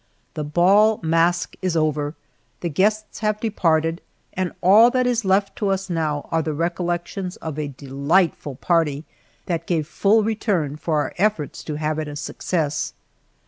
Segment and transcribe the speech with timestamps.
[0.33, 2.15] The bal masque is over,
[2.61, 4.01] the guests have departed,
[4.33, 9.05] and all that is left to us now are the recollections of a delightful party
[9.45, 12.93] that gave full return for our efforts to have it a success.